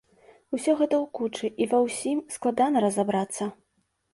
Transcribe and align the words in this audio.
Усё 0.57 0.73
гэта 0.79 0.95
ў 1.03 1.05
кучы 1.19 1.51
і 1.65 1.69
ва 1.73 1.81
ўсім 1.85 2.25
складана 2.37 2.77
разабрацца. 2.89 3.43